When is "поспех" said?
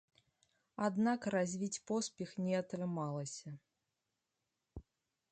1.91-2.29